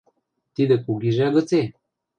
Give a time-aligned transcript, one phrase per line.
[0.55, 1.61] Тидӹ кугижӓ гыце?